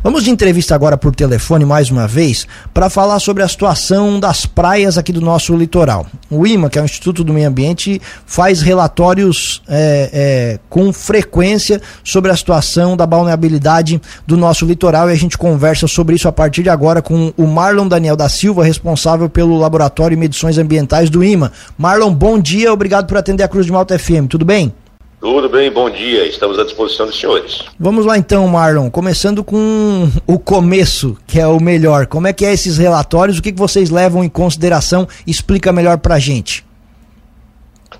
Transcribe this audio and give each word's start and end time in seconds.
Vamos 0.00 0.22
de 0.22 0.30
entrevista 0.30 0.76
agora 0.76 0.96
por 0.96 1.12
telefone 1.12 1.64
mais 1.64 1.90
uma 1.90 2.06
vez 2.06 2.46
para 2.72 2.88
falar 2.88 3.18
sobre 3.18 3.42
a 3.42 3.48
situação 3.48 4.20
das 4.20 4.46
praias 4.46 4.96
aqui 4.96 5.12
do 5.12 5.20
nosso 5.20 5.56
litoral. 5.56 6.06
O 6.30 6.46
IMA, 6.46 6.70
que 6.70 6.78
é 6.78 6.82
o 6.82 6.84
Instituto 6.84 7.24
do 7.24 7.32
Meio 7.32 7.48
Ambiente, 7.48 8.00
faz 8.24 8.62
relatórios 8.62 9.60
é, 9.68 10.10
é, 10.12 10.60
com 10.70 10.92
frequência 10.92 11.82
sobre 12.04 12.30
a 12.30 12.36
situação 12.36 12.96
da 12.96 13.04
balneabilidade 13.06 14.00
do 14.24 14.36
nosso 14.36 14.64
litoral 14.64 15.10
e 15.10 15.12
a 15.12 15.16
gente 15.16 15.36
conversa 15.36 15.88
sobre 15.88 16.14
isso 16.14 16.28
a 16.28 16.32
partir 16.32 16.62
de 16.62 16.70
agora 16.70 17.02
com 17.02 17.32
o 17.36 17.46
Marlon 17.48 17.88
Daniel 17.88 18.14
da 18.14 18.28
Silva, 18.28 18.62
responsável 18.62 19.28
pelo 19.28 19.58
Laboratório 19.58 20.16
de 20.16 20.20
Medições 20.20 20.58
Ambientais 20.58 21.10
do 21.10 21.24
IMA. 21.24 21.50
Marlon, 21.76 22.14
bom 22.14 22.38
dia, 22.38 22.72
obrigado 22.72 23.08
por 23.08 23.16
atender 23.16 23.42
a 23.42 23.48
Cruz 23.48 23.66
de 23.66 23.72
Malta 23.72 23.98
FM, 23.98 24.28
tudo 24.28 24.44
bem? 24.44 24.72
Tudo 25.20 25.48
bem, 25.48 25.68
bom 25.68 25.90
dia. 25.90 26.26
Estamos 26.26 26.58
à 26.60 26.64
disposição 26.64 27.06
dos 27.06 27.18
senhores. 27.18 27.64
Vamos 27.78 28.06
lá 28.06 28.16
então, 28.16 28.46
Marlon. 28.46 28.88
Começando 28.88 29.42
com 29.42 30.08
o 30.26 30.38
começo, 30.38 31.18
que 31.26 31.40
é 31.40 31.46
o 31.46 31.60
melhor. 31.60 32.06
Como 32.06 32.28
é 32.28 32.32
que 32.32 32.46
é 32.46 32.52
esses 32.52 32.78
relatórios? 32.78 33.38
O 33.38 33.42
que, 33.42 33.50
que 33.50 33.58
vocês 33.58 33.90
levam 33.90 34.22
em 34.22 34.28
consideração? 34.28 35.08
Explica 35.26 35.72
melhor 35.72 35.98
pra 35.98 36.20
gente. 36.20 36.64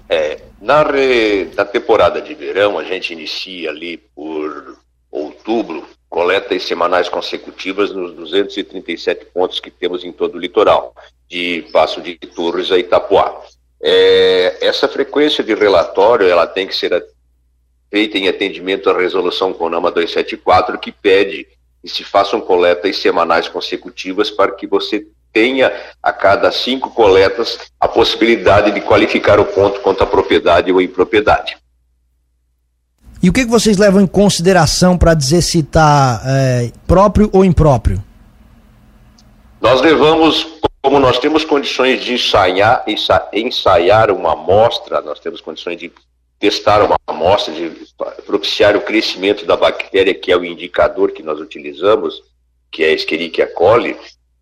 É, 0.08 0.38
na, 0.60 0.84
re... 0.84 1.50
na 1.56 1.64
temporada 1.64 2.22
de 2.22 2.34
verão, 2.34 2.78
a 2.78 2.84
gente 2.84 3.12
inicia 3.12 3.70
ali 3.70 3.96
por 4.14 4.76
outubro, 5.10 5.84
coletas 6.08 6.62
semanais 6.62 7.08
consecutivas 7.08 7.92
nos 7.92 8.14
237 8.14 9.26
pontos 9.34 9.58
que 9.58 9.72
temos 9.72 10.04
em 10.04 10.12
todo 10.12 10.36
o 10.36 10.38
litoral, 10.38 10.94
de 11.28 11.66
Passo 11.72 12.00
de 12.00 12.14
Torres 12.14 12.70
a 12.70 12.78
Itapuá. 12.78 13.42
É, 13.80 14.58
essa 14.60 14.88
frequência 14.88 15.42
de 15.44 15.54
relatório 15.54 16.26
ela 16.26 16.46
tem 16.46 16.66
que 16.66 16.74
ser 16.74 16.92
feita 17.90 18.18
em 18.18 18.28
atendimento 18.28 18.90
à 18.90 18.96
resolução 18.96 19.52
CONAMA 19.52 19.90
274, 19.90 20.78
que 20.78 20.92
pede 20.92 21.46
que 21.82 21.88
se 21.88 22.04
façam 22.04 22.40
coletas 22.40 22.98
semanais 22.98 23.48
consecutivas 23.48 24.30
para 24.30 24.52
que 24.52 24.66
você 24.66 25.06
tenha 25.32 25.72
a 26.02 26.12
cada 26.12 26.50
cinco 26.50 26.90
coletas 26.90 27.58
a 27.78 27.86
possibilidade 27.86 28.72
de 28.72 28.80
qualificar 28.80 29.38
o 29.38 29.44
ponto 29.44 29.80
contra 29.80 30.04
a 30.04 30.06
propriedade 30.06 30.72
ou 30.72 30.80
impropriedade. 30.80 31.56
E 33.22 33.28
o 33.28 33.32
que, 33.32 33.44
que 33.44 33.50
vocês 33.50 33.76
levam 33.76 34.00
em 34.00 34.06
consideração 34.06 34.96
para 34.96 35.14
dizer 35.14 35.42
se 35.42 35.60
está 35.60 36.22
é, 36.24 36.70
próprio 36.86 37.28
ou 37.32 37.44
impróprio? 37.44 38.02
Nós 39.60 39.80
levamos 39.80 40.58
como 40.80 41.00
nós 41.00 41.18
temos 41.18 41.44
condições 41.44 42.02
de 42.02 42.14
ensaiar, 42.14 42.84
ensaiar 43.32 44.10
uma 44.10 44.32
amostra, 44.32 45.00
nós 45.02 45.18
temos 45.18 45.40
condições 45.40 45.78
de 45.78 45.92
testar 46.38 46.82
uma 46.82 46.96
amostra, 47.06 47.52
de 47.52 47.70
propiciar 48.24 48.76
o 48.76 48.80
crescimento 48.80 49.44
da 49.44 49.56
bactéria, 49.56 50.14
que 50.14 50.30
é 50.30 50.36
o 50.36 50.44
indicador 50.44 51.12
que 51.12 51.22
nós 51.22 51.40
utilizamos, 51.40 52.22
que 52.70 52.84
é 52.84 52.88
a 52.88 52.92
Escherichia 52.92 53.46
coli, 53.46 53.96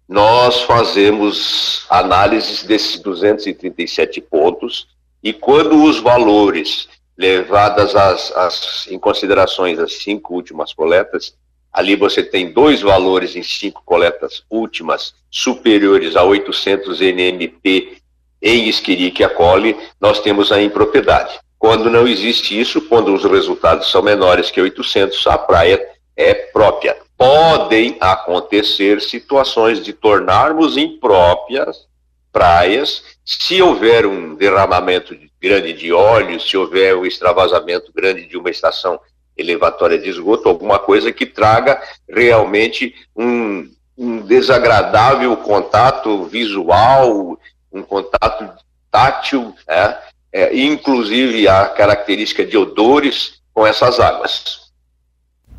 nós 0.08 0.62
fazemos 0.62 1.86
análises 1.89 2.62
desses 2.62 3.00
237 3.00 4.20
pontos 4.20 4.86
e 5.22 5.33
quando 5.33 5.83
os 5.83 5.98
valores 5.98 6.89
levadas 7.17 7.97
as, 7.97 8.30
as, 8.36 8.86
em 8.89 8.98
considerações 8.98 9.78
as 9.78 9.94
cinco 9.94 10.34
últimas 10.34 10.72
coletas, 10.72 11.34
Ali 11.77 11.94
você 11.94 12.22
tem 12.22 12.50
dois 12.50 12.80
valores 12.80 13.36
em 13.36 13.42
cinco 13.42 13.83
coletas 13.84 14.42
últimas 14.48 15.14
superiores 15.30 16.17
a 16.17 16.22
800 16.22 17.02
NMP 17.02 17.98
em 18.41 18.67
Escherichia 18.67 19.28
coli, 19.28 19.77
nós 20.00 20.20
temos 20.20 20.50
a 20.50 20.62
impropriedade. 20.62 21.39
Quando 21.58 21.90
não 21.90 22.06
existe 22.06 22.58
isso, 22.58 22.82
quando 22.82 23.14
os 23.14 23.24
resultados 23.24 23.90
são 23.90 24.02
menores 24.02 24.50
que 24.50 24.60
800, 24.60 25.26
a 25.26 25.38
praia 25.38 25.84
é 26.16 26.34
própria. 26.34 26.96
Podem 27.16 27.96
acontecer 28.00 29.00
situações 29.00 29.82
de 29.82 29.92
tornarmos 29.92 30.77
impróprias 30.77 31.86
praias 32.30 33.02
se 33.24 33.62
houver 33.62 34.04
um 34.04 34.34
derramamento 34.34 35.16
grande 35.40 35.72
de 35.72 35.92
óleo, 35.92 36.39
se 36.39 36.56
houver 36.56 36.95
um 36.95 37.06
extravasamento 37.06 37.90
grande 37.95 38.27
de 38.27 38.36
uma 38.36 38.50
estação 38.50 39.00
elevatória 39.36 39.98
de 39.98 40.08
esgoto, 40.08 40.48
alguma 40.48 40.78
coisa 40.78 41.12
que 41.12 41.27
traga 41.27 41.80
realmente 42.08 42.95
um, 43.16 43.70
um 43.96 44.20
desagradável 44.20 45.36
contato 45.39 46.24
visual, 46.24 47.39
um 47.72 47.83
contato 47.83 48.50
tátil, 48.90 49.55
é, 49.66 49.96
é, 50.33 50.57
inclusive 50.57 51.48
a 51.48 51.67
característica 51.67 52.45
de 52.45 52.57
odores 52.57 53.41
com 53.53 53.67
essas 53.67 54.01
águas. 54.01 54.65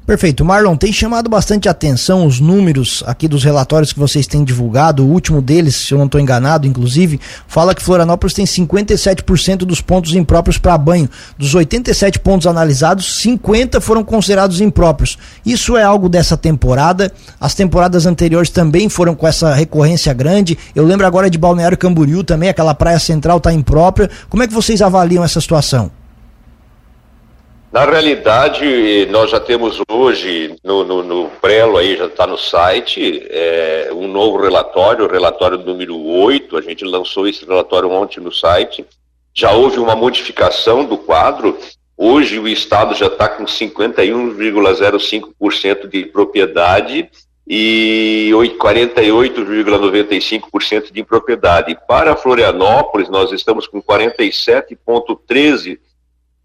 Perfeito. 0.08 0.46
Marlon, 0.46 0.78
tem 0.78 0.94
chamado 0.94 1.30
bastante 1.30 1.68
atenção 1.68 2.26
os 2.26 2.40
números 2.40 3.04
aqui 3.06 3.28
dos 3.28 3.44
relatórios 3.44 3.92
que 3.92 4.00
vocês 4.00 4.26
têm 4.26 4.42
divulgado. 4.42 5.04
O 5.04 5.10
último 5.12 5.42
deles, 5.42 5.76
se 5.76 5.94
eu 5.94 5.98
não 5.98 6.06
estou 6.06 6.22
enganado, 6.22 6.66
inclusive, 6.66 7.20
fala 7.46 7.76
que 7.76 7.84
Florianópolis 7.84 8.34
tem 8.34 8.46
57% 8.46 9.58
dos 9.66 9.82
pontos 9.82 10.16
impróprios 10.16 10.58
para 10.58 10.78
banho. 10.78 11.10
Dos 11.38 11.54
87 11.54 12.20
pontos 12.20 12.48
analisados, 12.48 13.20
50 13.20 13.82
foram 13.82 14.02
considerados 14.02 14.62
impróprios. 14.62 15.18
Isso 15.46 15.76
é 15.76 15.84
algo 15.84 16.08
dessa 16.08 16.38
temporada. 16.38 17.12
As 17.38 17.54
temporadas 17.54 18.06
anteriores 18.06 18.50
também 18.50 18.88
foram 18.88 19.14
com 19.14 19.28
essa 19.28 19.54
recorrência 19.54 20.14
grande. 20.14 20.58
Eu 20.74 20.86
lembro 20.86 21.06
agora 21.06 21.30
de 21.30 21.38
Balneário 21.38 21.78
Camboriú 21.78 22.24
também, 22.24 22.48
aquela 22.48 22.74
praia 22.74 22.98
central 22.98 23.40
está 23.40 23.52
imprópria. 23.52 24.10
Como 24.30 24.42
é 24.42 24.48
que 24.48 24.54
vocês 24.54 24.82
avaliam 24.82 25.22
essa 25.22 25.42
situação? 25.42 25.97
Na 27.72 27.84
realidade, 27.84 29.08
nós 29.12 29.30
já 29.30 29.40
temos 29.42 29.82
hoje, 29.92 30.56
no, 30.64 30.86
no, 30.86 31.04
no 31.04 31.30
Prelo 31.42 31.76
aí, 31.78 31.98
já 31.98 32.06
está 32.06 32.26
no 32.26 32.38
site, 32.38 33.28
é, 33.30 33.90
um 33.94 34.08
novo 34.08 34.38
relatório, 34.38 35.04
o 35.04 35.12
relatório 35.12 35.58
número 35.58 36.02
8, 36.02 36.56
a 36.58 36.62
gente 36.62 36.86
lançou 36.86 37.28
esse 37.28 37.46
relatório 37.46 37.92
ontem 37.92 38.22
no 38.22 38.32
site, 38.32 38.86
já 39.34 39.52
houve 39.52 39.80
uma 39.80 39.98
modificação 39.98 40.86
do 40.86 40.98
quadro, 40.98 41.58
hoje 41.98 42.40
o 42.40 42.48
Estado 42.48 42.96
já 42.96 43.08
está 43.08 43.28
com 43.28 43.44
51,05% 43.44 45.90
de 45.90 46.06
propriedade 46.06 47.10
e 47.46 48.30
48,95% 48.32 50.94
de 50.94 51.02
impropriedade. 51.02 51.78
Para 51.86 52.16
Florianópolis, 52.16 53.10
nós 53.10 53.34
estamos 53.34 53.68
com 53.68 53.82
47,13% 53.82 55.80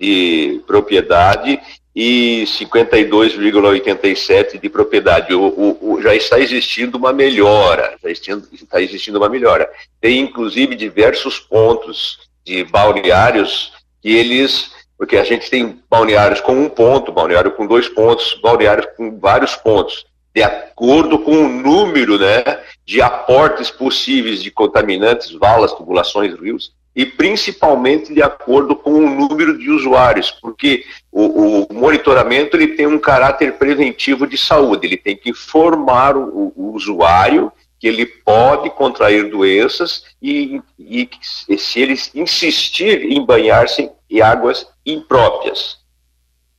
de 0.02 0.60
propriedade 0.66 1.60
e 1.94 2.42
52,87 2.48 4.58
de 4.60 4.68
propriedade. 4.68 5.32
O, 5.32 5.46
o, 5.46 5.92
o, 5.92 6.02
já 6.02 6.12
está 6.12 6.40
existindo 6.40 6.98
uma 6.98 7.12
melhora, 7.12 7.94
já 8.02 8.10
está 8.10 8.82
existindo 8.82 9.18
uma 9.18 9.28
melhora. 9.28 9.70
Tem 10.00 10.18
inclusive 10.18 10.74
diversos 10.74 11.38
pontos 11.38 12.18
de 12.44 12.64
balneários 12.64 13.72
que 14.00 14.10
eles, 14.10 14.72
porque 14.98 15.16
a 15.16 15.22
gente 15.22 15.48
tem 15.48 15.78
balneários 15.88 16.40
com 16.40 16.54
um 16.54 16.68
ponto, 16.68 17.12
balneário 17.12 17.52
com 17.52 17.64
dois 17.64 17.88
pontos, 17.88 18.36
balneários 18.42 18.88
com 18.96 19.20
vários 19.20 19.54
pontos, 19.54 20.04
de 20.34 20.42
acordo 20.42 21.20
com 21.20 21.44
o 21.44 21.48
número, 21.48 22.18
né, 22.18 22.42
de 22.84 23.00
aportes 23.00 23.70
possíveis 23.70 24.42
de 24.42 24.50
contaminantes, 24.50 25.30
valas, 25.30 25.72
tubulações, 25.72 26.34
rios 26.34 26.72
e 26.94 27.06
principalmente 27.06 28.12
de 28.12 28.22
acordo 28.22 28.76
com 28.76 28.92
o 28.92 29.10
número 29.10 29.58
de 29.58 29.70
usuários, 29.70 30.30
porque 30.30 30.84
o, 31.10 31.66
o, 31.70 31.74
monitoramento 31.74 32.56
ele 32.56 32.68
tem 32.68 32.86
um 32.86 32.98
caráter 32.98 33.54
preventivo 33.54 34.26
de 34.26 34.36
saúde, 34.36 34.86
ele 34.86 34.96
tem 34.98 35.16
que 35.16 35.30
informar 35.30 36.16
o, 36.16 36.52
o 36.54 36.72
usuário 36.74 37.50
que 37.78 37.88
ele 37.88 38.06
pode 38.06 38.70
contrair 38.70 39.28
doenças 39.30 40.04
e, 40.20 40.60
e, 40.78 41.08
e 41.48 41.58
se 41.58 41.80
ele 41.80 41.98
insistir 42.14 43.10
em 43.10 43.24
banhar-se 43.24 43.90
em 44.08 44.20
águas 44.20 44.68
impróprias. 44.86 45.82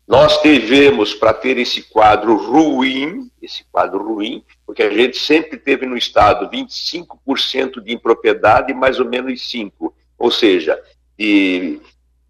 Nós 0.05 0.41
devemos, 0.41 1.13
para 1.13 1.33
ter 1.33 1.57
esse 1.57 1.83
quadro 1.83 2.35
ruim, 2.35 3.31
esse 3.41 3.63
quadro 3.71 4.03
ruim, 4.03 4.44
porque 4.65 4.83
a 4.83 4.89
gente 4.89 5.18
sempre 5.18 5.57
teve 5.57 5.85
no 5.85 5.95
Estado 5.95 6.50
25% 6.50 7.81
de 7.81 7.94
impropriedade 7.94 8.74
mais 8.74 9.00
ou 9.00 9.07
menos 9.07 9.39
5% 9.50 9.94
ou 10.23 10.31
seja, 10.31 10.79
de, 11.19 11.81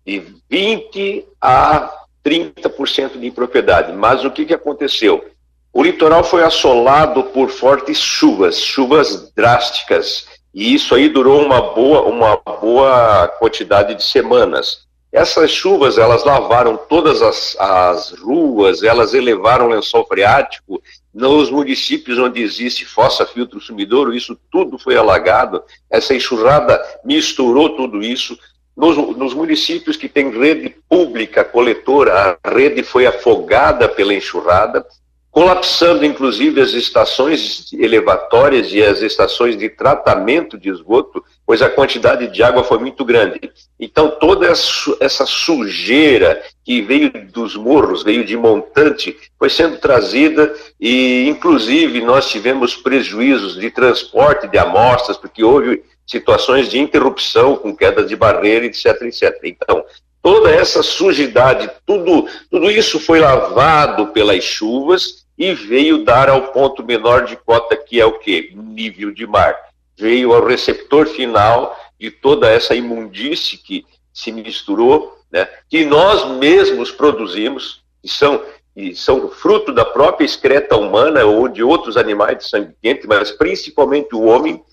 de 0.04 0.24
20% 0.52 1.26
a 1.40 1.94
30% 2.26 3.20
de 3.20 3.28
impropriedade. 3.28 3.94
Mas 3.94 4.26
o 4.26 4.32
que, 4.32 4.46
que 4.46 4.54
aconteceu? 4.54 5.24
O 5.72 5.84
litoral 5.84 6.24
foi 6.24 6.44
assolado 6.44 7.26
por 7.26 7.52
fortes 7.52 8.00
chuvas, 8.00 8.58
chuvas 8.60 9.32
drásticas, 9.36 10.26
e 10.52 10.74
isso 10.74 10.96
aí 10.96 11.08
durou 11.08 11.40
uma 11.40 11.62
boa, 11.62 12.02
uma 12.02 12.36
boa 12.36 13.28
quantidade 13.38 13.94
de 13.94 14.04
semanas. 14.04 14.88
Essas 15.12 15.52
chuvas, 15.52 16.00
elas 16.00 16.24
lavaram 16.24 16.76
todas 16.76 17.22
as, 17.22 17.56
as 17.60 18.12
ruas, 18.14 18.82
elas 18.82 19.14
elevaram 19.14 19.68
o 19.68 19.70
lençol 19.70 20.04
freático, 20.08 20.82
nos 21.14 21.52
municípios 21.52 22.18
onde 22.18 22.42
existe 22.42 22.86
fossa, 22.86 23.26
filtro, 23.26 23.62
sumidouro, 23.62 24.14
isso 24.14 24.38
tudo 24.52 24.80
foi 24.80 24.98
alagado. 24.98 25.64
Essa 25.90 26.16
enxurrada 26.16 26.82
misturou 27.06 27.76
tudo 27.76 28.02
isso. 28.02 28.38
Nos, 28.76 28.98
nos, 29.16 29.36
municípios 29.36 29.96
que 29.96 30.10
tem 30.10 30.32
rede 30.32 30.76
pública 30.90 31.44
coletora, 31.44 32.40
a 32.44 32.50
rede 32.50 32.82
foi 32.82 33.06
afogada 33.06 33.88
pela 33.88 34.16
enxurrada. 34.16 34.84
Colapsando 35.34 36.06
inclusive 36.06 36.62
as 36.62 36.74
estações 36.74 37.74
elevatórias 37.74 38.72
e 38.72 38.84
as 38.84 39.02
estações 39.02 39.58
de 39.58 39.68
tratamento 39.68 40.60
de 40.60 40.70
esgoto, 40.70 41.24
pois 41.44 41.60
a 41.64 41.70
quantidade 41.72 42.28
de 42.28 42.44
água 42.44 42.64
foi 42.64 42.78
muito 42.78 43.04
grande. 43.04 43.52
Então 43.80 44.12
toda 44.12 44.48
essa 44.48 45.26
sujeira 45.26 46.40
que 46.64 46.84
veio 46.84 47.12
dos 47.32 47.56
morros, 47.56 48.04
veio 48.04 48.24
de 48.24 48.38
montante, 48.38 49.18
foi 49.40 49.50
sendo 49.50 49.78
trazida 49.78 50.54
e 50.80 51.28
inclusive 51.28 52.00
nós 52.00 52.30
tivemos 52.30 52.76
prejuízos 52.76 53.56
de 53.56 53.72
transporte 53.72 54.48
de 54.48 54.60
amostras, 54.60 55.18
porque 55.18 55.44
houve 55.44 55.84
situações 56.06 56.70
de 56.70 56.78
interrupção 56.78 57.56
com 57.56 57.76
queda 57.76 58.04
de 58.04 58.16
barreira, 58.16 58.68
etc, 58.68 59.02
etc. 59.02 59.36
Então, 59.46 59.84
toda 60.22 60.52
essa 60.52 60.84
sujidade, 60.84 61.72
tudo, 61.88 62.28
tudo 62.52 62.70
isso 62.70 63.00
foi 63.00 63.20
lavado 63.20 64.08
pelas 64.08 64.44
chuvas 64.44 65.23
e 65.38 65.54
veio 65.54 66.04
dar 66.04 66.30
ao 66.30 66.48
ponto 66.48 66.84
menor 66.84 67.26
de 67.26 67.36
cota, 67.36 67.76
que 67.76 68.00
é 68.00 68.06
o 68.06 68.20
quê? 68.20 68.52
Nível 68.54 69.12
de 69.12 69.26
mar. 69.26 69.56
Veio 69.98 70.34
ao 70.34 70.46
receptor 70.46 71.08
final 71.08 71.78
de 72.00 72.12
toda 72.12 72.50
essa 72.50 72.76
imundície 72.76 73.58
que 73.58 73.86
se 74.14 74.32
misturou, 74.32 75.18
né, 75.32 75.48
que 75.70 75.86
nós 75.86 76.26
mesmos 76.38 76.92
produzimos, 76.92 77.82
e 78.04 78.10
são, 78.10 78.44
e 78.76 78.96
são 78.96 79.30
fruto 79.30 79.72
da 79.72 79.86
própria 79.86 80.26
excreta 80.26 80.76
humana 80.76 81.24
ou 81.24 81.48
de 81.48 81.64
outros 81.64 81.98
animais 81.98 82.38
de 82.38 82.50
sangue 82.50 82.76
quente, 82.82 83.08
mas 83.08 83.32
principalmente 83.32 84.14
o 84.14 84.24
homem, 84.24 84.64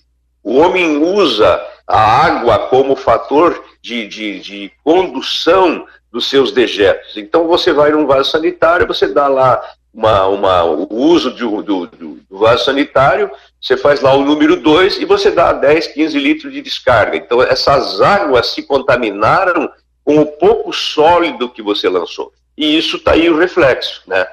o 0.43 0.57
homem 0.57 0.97
usa 0.97 1.59
a 1.87 2.25
água 2.25 2.67
como 2.67 2.95
fator 2.95 3.63
de, 3.81 4.07
de, 4.07 4.39
de 4.39 4.71
condução 4.83 5.87
dos 6.11 6.29
seus 6.29 6.51
dejetos. 6.51 7.17
Então 7.17 7.47
você 7.47 7.71
vai 7.71 7.91
num 7.91 8.05
vaso 8.05 8.31
sanitário, 8.31 8.87
você 8.87 9.07
dá 9.07 9.27
lá 9.27 9.61
uma, 9.93 10.27
uma, 10.27 10.63
o 10.63 10.95
uso 10.95 11.31
do, 11.31 11.61
do, 11.61 11.87
do, 11.87 12.19
vaso 12.29 12.65
sanitário, 12.65 13.29
você 13.59 13.75
faz 13.75 14.01
lá 14.01 14.13
o 14.13 14.23
número 14.23 14.55
2 14.55 15.01
e 15.01 15.05
você 15.05 15.29
dá 15.29 15.51
10, 15.51 15.87
15 15.87 16.17
litros 16.17 16.53
de 16.53 16.61
descarga. 16.61 17.17
Então 17.17 17.41
essas 17.41 17.99
águas 18.01 18.47
se 18.47 18.63
contaminaram 18.63 19.69
com 20.03 20.19
o 20.19 20.25
pouco 20.25 20.71
sólido 20.71 21.49
que 21.49 21.61
você 21.61 21.89
lançou. 21.89 22.31
E 22.57 22.77
isso 22.77 22.97
está 22.97 23.13
aí 23.13 23.29
o 23.29 23.37
reflexo. 23.37 24.01
Né? 24.07 24.25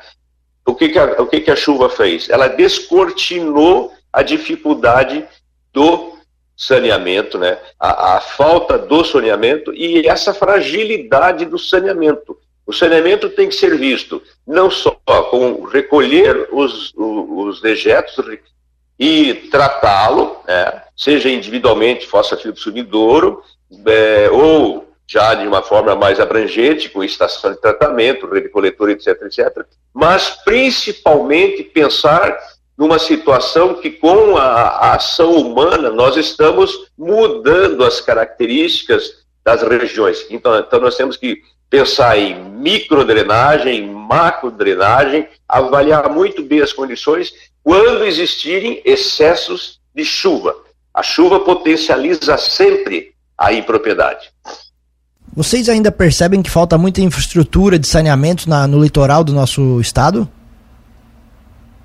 O, 0.65 0.75
que, 0.75 0.89
que, 0.91 0.99
a, 0.99 1.05
o 1.21 1.27
que, 1.27 1.41
que 1.41 1.51
a 1.51 1.57
chuva 1.57 1.89
fez? 1.89 2.29
Ela 2.29 2.49
descortinou 2.49 3.93
a 4.13 4.23
dificuldade 4.23 5.27
do 5.73 6.17
saneamento, 6.57 7.39
né? 7.39 7.57
A, 7.79 8.17
a, 8.17 8.21
falta 8.21 8.77
do 8.77 9.05
saneamento 9.05 9.73
e 9.73 10.09
essa 10.09 10.35
fragilidade 10.35 11.45
do 11.45 11.59
saneamento. 11.59 12.37
O 12.69 12.73
saneamento 12.75 13.31
tem 13.31 13.49
que 13.49 13.55
ser 13.55 13.79
visto 13.79 14.23
não 14.47 14.71
só 14.71 14.93
com 15.31 15.65
recolher 15.65 16.51
os, 16.53 16.93
os, 16.95 17.63
dejetos 17.63 18.15
e 18.99 19.33
tratá-lo, 19.51 20.37
né? 20.47 20.83
seja 20.95 21.31
individualmente, 21.31 22.07
fosfafiltro 22.07 22.61
sumidouro, 22.61 23.43
é, 23.87 24.29
ou 24.31 24.87
já 25.07 25.33
de 25.33 25.47
uma 25.47 25.63
forma 25.63 25.95
mais 25.95 26.21
abrangente, 26.21 26.91
com 26.91 27.03
estação 27.03 27.53
de 27.53 27.61
tratamento, 27.63 28.29
rede 28.29 28.51
coletora, 28.51 28.93
etc, 28.93 29.17
etc, 29.23 29.65
mas 29.95 30.29
principalmente 30.45 31.65
pensar 31.65 32.39
numa 32.77 32.99
situação 32.99 33.77
que, 33.77 33.93
com 33.93 34.37
a, 34.37 34.43
a 34.43 34.97
ação 34.97 35.33
humana, 35.37 35.89
nós 35.89 36.19
estamos 36.19 36.91
mudando 36.99 37.83
as 37.83 37.99
características 38.03 39.25
das 39.43 39.63
regiões. 39.63 40.27
Então, 40.29 40.59
então 40.59 40.79
nós 40.79 40.99
temos 40.99 41.17
que 41.17 41.43
pensar 41.71 42.19
em 42.19 42.43
microdrenagem, 42.59 43.87
macrodrenagem, 43.87 45.27
avaliar 45.49 46.09
muito 46.11 46.43
bem 46.43 46.61
as 46.61 46.73
condições 46.73 47.33
quando 47.63 48.05
existirem 48.05 48.81
excessos 48.85 49.79
de 49.95 50.05
chuva. 50.05 50.55
A 50.93 51.03
chuva 51.03 51.41
potencializa 51.41 52.37
sempre 52.39 53.13
a 53.37 53.53
impropriedade. 53.53 54.31
Vocês 55.35 55.69
ainda 55.69 55.93
percebem 55.93 56.43
que 56.43 56.51
falta 56.51 56.77
muita 56.77 57.01
infraestrutura 57.01 57.79
de 57.79 57.87
saneamento 57.87 58.49
na, 58.49 58.67
no 58.67 58.83
litoral 58.83 59.23
do 59.23 59.33
nosso 59.33 59.81
estado? 59.81 60.29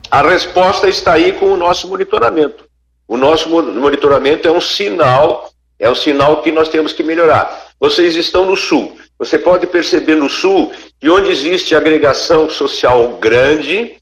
A 0.10 0.22
resposta 0.22 0.88
está 0.88 1.14
aí 1.14 1.34
com 1.34 1.48
o 1.48 1.58
nosso 1.58 1.88
monitoramento. 1.88 2.66
O 3.08 3.18
nosso 3.18 3.50
monitoramento 3.50 4.48
é 4.48 4.52
um 4.52 4.62
sinal, 4.62 5.52
é 5.78 5.90
um 5.90 5.96
sinal 5.96 6.42
que 6.42 6.52
nós 6.52 6.70
temos 6.70 6.94
que 6.94 7.04
melhorar. 7.04 7.68
Vocês 7.80 8.16
estão 8.16 8.46
no 8.46 8.56
sul. 8.56 8.98
Você 9.24 9.40
pode 9.40 9.66
perceber 9.68 10.16
no 10.16 10.30
sul 10.30 10.74
que 11.00 11.10
onde 11.10 11.32
existe 11.32 11.74
agregação 11.74 12.50
social 12.50 13.16
grande 13.22 13.96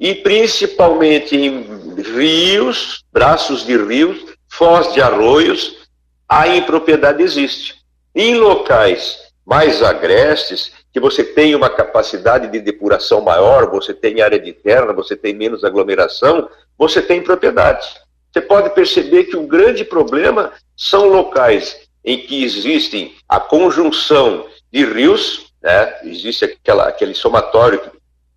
e 0.00 0.14
principalmente 0.14 1.36
em 1.36 1.66
rios, 2.00 3.04
braços 3.12 3.66
de 3.66 3.76
rios, 3.76 4.24
foz 4.48 4.90
de 4.94 5.02
arroios, 5.02 5.86
a 6.26 6.48
impropriedade 6.48 7.22
existe. 7.22 7.74
Em 8.14 8.36
locais 8.36 9.18
mais 9.44 9.82
agrestes, 9.82 10.72
que 10.90 10.98
você 10.98 11.22
tem 11.22 11.54
uma 11.54 11.68
capacidade 11.68 12.50
de 12.50 12.58
depuração 12.58 13.20
maior, 13.20 13.70
você 13.70 13.92
tem 13.92 14.22
área 14.22 14.40
de 14.40 14.54
terra, 14.54 14.94
você 14.94 15.14
tem 15.14 15.34
menos 15.34 15.62
aglomeração, 15.62 16.48
você 16.78 17.02
tem 17.02 17.22
propriedade. 17.22 17.86
Você 18.32 18.40
pode 18.40 18.70
perceber 18.70 19.24
que 19.24 19.36
o 19.36 19.46
grande 19.46 19.84
problema 19.84 20.52
são 20.74 21.06
locais 21.06 21.84
em 22.02 22.16
que 22.16 22.42
existem 22.42 23.14
a 23.28 23.38
conjunção 23.38 24.46
de 24.74 24.84
rios, 24.84 25.52
né? 25.62 26.00
existe 26.02 26.44
aquela, 26.44 26.88
aquele 26.88 27.14
somatório 27.14 27.80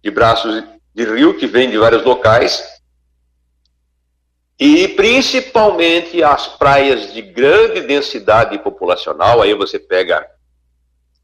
de 0.04 0.12
braços 0.12 0.64
de 0.94 1.04
rio 1.04 1.36
que 1.36 1.48
vem 1.48 1.68
de 1.68 1.80
vários 1.80 2.04
locais, 2.04 2.64
e 4.60 4.88
principalmente 4.90 6.22
as 6.22 6.46
praias 6.46 7.12
de 7.12 7.24
grande 7.24 7.82
densidade 7.82 8.60
populacional, 8.60 9.42
aí 9.42 9.56
você 9.56 9.80
pega 9.80 10.28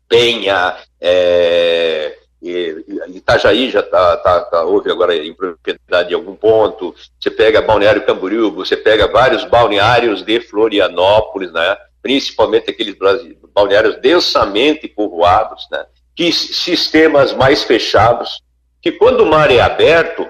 Penha, 0.10 0.77
é, 1.00 2.18
Itajaí 3.09 3.69
já 3.69 3.83
tá, 3.83 4.18
tá, 4.18 4.42
tá, 4.42 4.63
houve 4.63 4.89
agora 4.89 5.16
em 5.16 5.33
propriedade 5.33 6.12
em 6.12 6.16
algum 6.16 6.36
ponto, 6.36 6.95
você 7.19 7.30
pega 7.30 7.62
Balneário 7.62 8.04
Camboriú, 8.04 8.51
você 8.51 8.75
pega 8.75 9.07
vários 9.07 9.45
balneários 9.45 10.24
de 10.24 10.39
Florianópolis, 10.42 11.51
né? 11.51 11.77
Principalmente 12.04 12.70
aqueles 12.70 12.96
balneários 13.54 13.96
densamente 14.02 14.88
povoados, 14.88 15.66
né? 15.72 15.86
que 16.16 16.32
sistemas 16.32 17.34
mais 17.34 17.64
fechados, 17.64 18.44
que 18.82 18.92
quando 18.92 19.22
o 19.22 19.26
mar 19.26 19.50
é 19.50 19.62
aberto, 19.62 20.28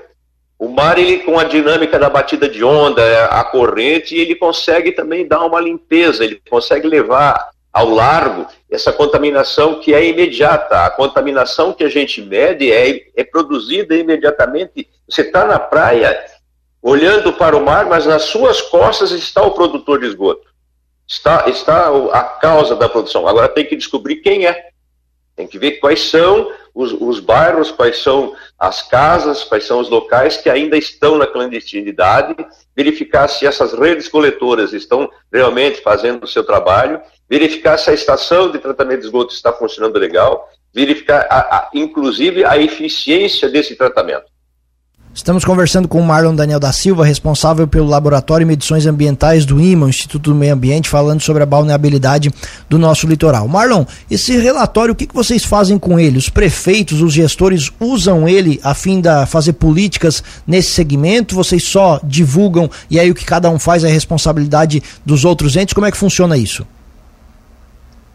o 0.57 0.69
mar 0.69 0.97
ele 0.97 1.19
com 1.23 1.37
a 1.37 1.43
dinâmica 1.43 1.99
da 1.99 2.09
batida 2.09 2.47
de 2.47 2.63
onda, 2.63 3.25
a 3.25 3.43
corrente, 3.43 4.15
ele 4.15 4.35
consegue 4.35 4.93
também 4.93 5.27
dar 5.27 5.43
uma 5.43 5.59
limpeza, 5.59 6.23
ele 6.23 6.39
consegue 6.49 6.87
levar 6.87 7.51
ao 7.73 7.89
largo, 7.89 8.45
essa 8.69 8.93
contaminação 8.93 9.79
que 9.79 9.95
é 9.95 10.07
imediata. 10.07 10.85
A 10.85 10.91
contaminação 10.91 11.73
que 11.73 11.83
a 11.83 11.89
gente 11.89 12.21
mede 12.21 12.71
é, 12.71 13.07
é 13.15 13.23
produzida 13.23 13.95
imediatamente. 13.95 14.87
Você 15.09 15.23
está 15.23 15.43
na 15.43 15.57
praia, 15.57 16.23
olhando 16.81 17.33
para 17.33 17.57
o 17.57 17.65
mar, 17.65 17.87
mas 17.87 18.05
nas 18.05 18.23
suas 18.23 18.61
costas 18.61 19.09
está 19.11 19.41
o 19.41 19.51
produtor 19.51 19.99
de 19.99 20.05
esgoto. 20.05 20.52
Está, 21.13 21.47
está 21.47 21.89
a 22.11 22.23
causa 22.23 22.75
da 22.75 22.89
produção. 22.89 23.27
Agora 23.27 23.47
tem 23.47 23.65
que 23.65 23.75
descobrir 23.75 24.17
quem 24.17 24.47
é. 24.47 24.69
Tem 25.35 25.47
que 25.47 25.59
ver 25.59 25.73
quais 25.73 26.01
são 26.01 26.51
os, 26.73 26.91
os, 26.91 27.19
bairros, 27.19 27.71
quais 27.71 27.99
são 27.99 28.35
as 28.57 28.81
casas, 28.81 29.43
quais 29.43 29.65
são 29.65 29.79
os 29.79 29.89
locais 29.89 30.37
que 30.37 30.49
ainda 30.49 30.75
estão 30.75 31.17
na 31.17 31.27
clandestinidade, 31.27 32.35
verificar 32.75 33.27
se 33.27 33.45
essas 33.45 33.73
redes 33.73 34.07
coletoras 34.07 34.73
estão 34.73 35.09
realmente 35.31 35.81
fazendo 35.81 36.23
o 36.23 36.27
seu 36.27 36.43
trabalho 36.43 36.99
verificar 37.33 37.77
se 37.77 37.89
a 37.89 37.93
estação 37.93 38.51
de 38.51 38.59
tratamento 38.59 38.99
de 38.99 39.05
esgoto 39.07 39.33
está 39.33 39.51
funcionando 39.51 39.97
legal, 39.97 40.49
verificar, 40.71 41.25
a, 41.29 41.57
a, 41.57 41.69
inclusive, 41.73 42.45
a 42.45 42.57
eficiência 42.57 43.49
desse 43.49 43.75
tratamento. 43.75 44.25
Estamos 45.15 45.45
conversando 45.45 45.87
com 45.87 45.99
o 45.99 46.03
Marlon 46.03 46.33
Daniel 46.33 46.59
da 46.59 46.71
Silva, 46.71 47.05
responsável 47.05 47.67
pelo 47.67 47.87
Laboratório 47.87 48.43
de 48.43 48.49
Medições 48.49 48.87
Ambientais 48.87 49.45
do 49.45 49.61
IMA, 49.61 49.87
Instituto 49.87 50.31
do 50.31 50.35
Meio 50.35 50.53
Ambiente, 50.53 50.89
falando 50.89 51.21
sobre 51.21 51.43
a 51.43 51.45
balneabilidade 51.45 52.31
do 52.67 52.79
nosso 52.79 53.05
litoral. 53.05 53.47
Marlon, 53.47 53.85
esse 54.09 54.35
relatório, 54.37 54.93
o 54.93 54.95
que, 54.95 55.07
vocês 55.13 55.45
fazem 55.45 55.77
com 55.77 55.99
ele? 55.99 56.17
Os 56.17 56.29
prefeitos, 56.29 56.99
os 56.99 57.13
gestores 57.13 57.71
usam 57.79 58.27
ele 58.27 58.59
a 58.63 58.73
fim 58.73 58.99
de 58.99 59.07
fazer 59.27 59.53
políticas 59.53 60.23
nesse 60.47 60.71
segmento? 60.71 61.35
Vocês 61.35 61.63
só 61.63 61.99
divulgam 62.03 62.67
e 62.89 62.99
aí 62.99 63.11
o 63.11 63.15
que 63.15 63.23
cada 63.23 63.51
um 63.51 63.59
faz 63.59 63.83
é 63.83 63.89
responsabilidade 63.89 64.81
dos 65.05 65.25
outros 65.25 65.55
entes? 65.55 65.75
Como 65.75 65.85
é 65.85 65.91
que 65.91 65.97
funciona 65.97 66.35
isso? 66.35 66.65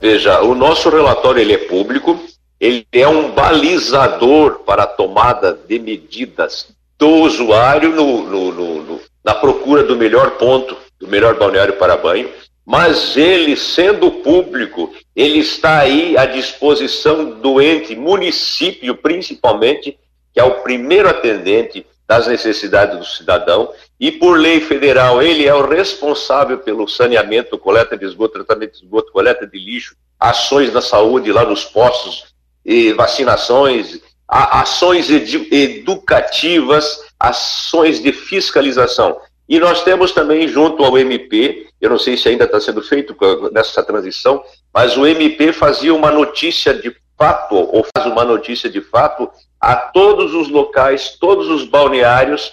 Veja, 0.00 0.42
o 0.42 0.52
nosso 0.52 0.90
relatório 0.90 1.40
ele 1.40 1.52
é 1.52 1.58
público, 1.58 2.18
ele 2.60 2.84
é 2.90 3.06
um 3.06 3.32
balizador 3.32 4.64
para 4.66 4.82
a 4.82 4.86
tomada 4.86 5.56
de 5.68 5.78
medidas 5.78 6.76
do 6.98 7.08
usuário 7.08 7.90
no, 7.90 8.22
no, 8.22 8.52
no, 8.52 9.00
na 9.24 9.34
procura 9.34 9.84
do 9.84 9.96
melhor 9.96 10.32
ponto, 10.32 10.76
do 10.98 11.06
melhor 11.06 11.36
balneário 11.36 11.74
para 11.74 11.96
banho, 11.96 12.28
mas 12.66 13.16
ele, 13.16 13.56
sendo 13.56 14.10
público, 14.10 14.92
ele 15.16 15.38
está 15.38 15.78
aí 15.78 16.18
à 16.18 16.26
disposição 16.26 17.30
do 17.40 17.62
ente, 17.62 17.96
município 17.96 18.94
principalmente, 18.96 19.98
que 20.34 20.40
é 20.40 20.44
o 20.44 20.60
primeiro 20.62 21.08
atendente 21.08 21.86
das 22.06 22.26
necessidades 22.26 22.98
do 22.98 23.04
cidadão, 23.04 23.70
e 24.00 24.10
por 24.10 24.38
lei 24.38 24.60
federal 24.60 25.22
ele 25.22 25.46
é 25.46 25.54
o 25.54 25.66
responsável 25.66 26.58
pelo 26.58 26.88
saneamento, 26.88 27.58
coleta 27.58 27.96
de 27.96 28.04
esgoto, 28.04 28.34
tratamento 28.34 28.72
de 28.72 28.84
esgoto, 28.84 29.12
coleta 29.12 29.46
de 29.46 29.58
lixo, 29.58 29.94
ações 30.18 30.72
da 30.72 30.80
saúde 30.80 31.30
lá 31.32 31.44
nos 31.44 31.64
postos, 31.64 32.34
e 32.64 32.92
vacinações, 32.92 34.00
ações 34.28 35.08
educativas, 35.10 37.00
ações 37.18 38.02
de 38.02 38.12
fiscalização. 38.12 39.18
E 39.48 39.58
nós 39.58 39.82
temos 39.82 40.12
também, 40.12 40.46
junto 40.46 40.84
ao 40.84 40.98
MP, 40.98 41.66
eu 41.80 41.88
não 41.88 41.98
sei 41.98 42.16
se 42.16 42.28
ainda 42.28 42.44
está 42.44 42.60
sendo 42.60 42.82
feito 42.82 43.16
nessa 43.50 43.82
transição, 43.82 44.42
mas 44.74 44.96
o 44.96 45.06
MP 45.06 45.52
fazia 45.52 45.94
uma 45.94 46.10
notícia 46.10 46.74
de 46.74 46.94
fato, 47.16 47.54
ou 47.54 47.84
faz 47.96 48.06
uma 48.06 48.24
notícia 48.24 48.68
de 48.68 48.80
fato, 48.82 49.30
a 49.58 49.74
todos 49.74 50.34
os 50.34 50.48
locais, 50.48 51.16
todos 51.18 51.48
os 51.48 51.64
balneários, 51.64 52.52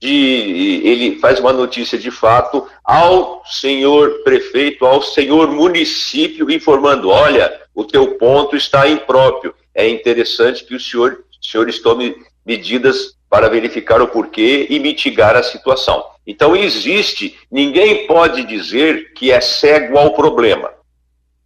de, 0.00 0.80
ele 0.84 1.20
faz 1.20 1.38
uma 1.38 1.52
notícia 1.52 1.96
de 1.96 2.10
fato 2.10 2.66
ao 2.84 3.42
senhor 3.44 4.22
prefeito, 4.24 4.84
ao 4.84 5.00
senhor 5.00 5.52
município, 5.52 6.50
informando: 6.50 7.08
olha, 7.08 7.60
o 7.72 7.84
teu 7.84 8.14
ponto 8.14 8.56
está 8.56 8.88
impróprio. 8.88 9.54
É 9.74 9.88
interessante 9.88 10.64
que 10.64 10.74
o 10.74 10.80
senhor, 10.80 11.24
senhores 11.40 11.80
tome 11.80 12.14
medidas 12.44 13.14
para 13.28 13.48
verificar 13.48 14.02
o 14.02 14.08
porquê 14.08 14.66
e 14.68 14.78
mitigar 14.78 15.36
a 15.36 15.42
situação. 15.42 16.04
Então, 16.26 16.54
existe, 16.54 17.38
ninguém 17.50 18.06
pode 18.06 18.44
dizer 18.44 19.12
que 19.14 19.32
é 19.32 19.40
cego 19.40 19.98
ao 19.98 20.12
problema. 20.12 20.70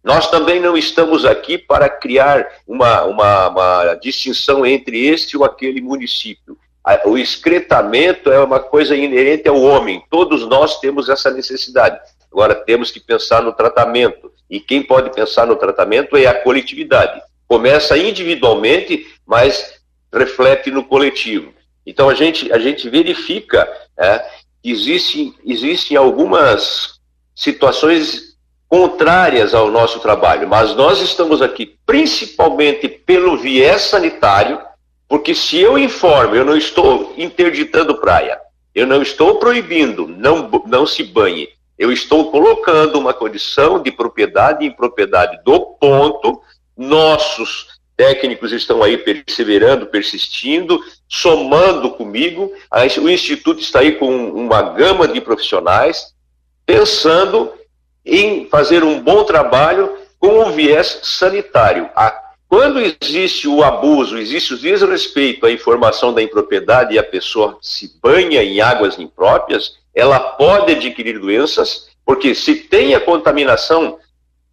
Nós 0.03 0.29
também 0.29 0.59
não 0.59 0.77
estamos 0.77 1.25
aqui 1.25 1.57
para 1.57 1.89
criar 1.89 2.47
uma, 2.65 3.03
uma, 3.03 3.49
uma 3.49 3.95
distinção 3.95 4.65
entre 4.65 5.07
este 5.07 5.35
ou 5.35 5.43
aquele 5.43 5.81
município. 5.81 6.57
O 7.05 7.17
excretamento 7.17 8.31
é 8.31 8.39
uma 8.39 8.59
coisa 8.59 8.95
inerente 8.95 9.49
ao 9.49 9.61
homem, 9.61 10.01
todos 10.09 10.47
nós 10.47 10.79
temos 10.79 11.09
essa 11.09 11.29
necessidade. 11.29 11.99
Agora, 12.31 12.55
temos 12.55 12.91
que 12.91 12.99
pensar 12.99 13.41
no 13.41 13.51
tratamento, 13.51 14.31
e 14.49 14.59
quem 14.59 14.81
pode 14.81 15.13
pensar 15.13 15.45
no 15.45 15.57
tratamento 15.57 16.15
é 16.15 16.25
a 16.25 16.41
coletividade. 16.41 17.21
Começa 17.47 17.97
individualmente, 17.97 19.07
mas 19.25 19.79
reflete 20.13 20.69
no 20.71 20.83
coletivo. 20.83 21.53
Então 21.85 22.09
a 22.09 22.13
gente, 22.13 22.51
a 22.51 22.59
gente 22.59 22.89
verifica 22.89 23.67
é, 23.97 24.19
que 24.61 24.71
existe, 24.71 25.33
existem 25.45 25.95
algumas 25.95 26.99
situações 27.33 28.35
contrárias 28.67 29.53
ao 29.53 29.71
nosso 29.71 29.99
trabalho, 29.99 30.47
mas 30.47 30.75
nós 30.75 30.99
estamos 30.99 31.41
aqui 31.41 31.77
principalmente 31.85 32.87
pelo 32.89 33.37
viés 33.37 33.83
sanitário, 33.83 34.59
porque 35.07 35.33
se 35.33 35.57
eu 35.57 35.77
informo, 35.77 36.35
eu 36.35 36.43
não 36.43 36.57
estou 36.57 37.13
interditando 37.17 37.97
praia, 37.97 38.37
eu 38.75 38.85
não 38.85 39.01
estou 39.01 39.35
proibindo, 39.35 40.05
não, 40.05 40.49
não 40.65 40.85
se 40.85 41.03
banhe, 41.03 41.47
eu 41.79 41.91
estou 41.91 42.29
colocando 42.29 42.99
uma 42.99 43.13
condição 43.13 43.81
de 43.81 43.91
propriedade 43.91 44.65
e 44.65 44.67
impropriedade 44.67 45.39
do 45.45 45.59
ponto, 45.79 46.41
nossos 46.77 47.67
técnicos 47.95 48.51
estão 48.51 48.83
aí 48.83 48.97
perseverando, 48.97 49.87
persistindo, 49.87 50.79
somando 51.09 51.91
comigo. 51.91 52.53
O 53.01 53.09
Instituto 53.09 53.59
está 53.59 53.79
aí 53.79 53.93
com 53.93 54.29
uma 54.29 54.61
gama 54.61 55.07
de 55.07 55.19
profissionais 55.19 56.13
pensando 56.65 57.51
em 58.05 58.47
fazer 58.49 58.83
um 58.83 59.01
bom 59.01 59.23
trabalho 59.23 59.97
com 60.19 60.39
o 60.39 60.51
viés 60.51 60.99
sanitário. 61.03 61.89
Quando 62.47 62.79
existe 62.79 63.47
o 63.47 63.63
abuso, 63.63 64.17
existe 64.17 64.53
o 64.53 64.57
desrespeito 64.57 65.45
à 65.45 65.51
informação 65.51 66.13
da 66.13 66.21
impropriedade 66.21 66.93
e 66.93 66.99
a 66.99 67.03
pessoa 67.03 67.57
se 67.61 67.99
banha 68.01 68.41
em 68.41 68.61
águas 68.61 68.97
impróprias, 68.97 69.77
ela 69.93 70.19
pode 70.19 70.71
adquirir 70.71 71.19
doenças, 71.19 71.87
porque 72.05 72.33
se 72.33 72.55
tem 72.55 72.95
a 72.95 73.01
contaminação, 73.01 73.99